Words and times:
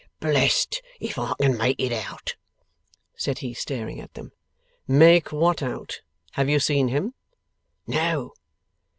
'Blest 0.19 0.81
if 0.99 1.19
I 1.19 1.35
can 1.39 1.55
make 1.55 1.79
it 1.79 1.91
out!' 1.91 2.35
said 3.15 3.37
he, 3.37 3.53
staring 3.53 3.99
at 4.01 4.15
them. 4.15 4.31
'Make 4.87 5.31
what 5.31 5.61
out? 5.61 6.01
Have 6.31 6.49
you 6.49 6.59
seen 6.59 6.87
him?' 6.87 7.13
'No. 7.85 8.33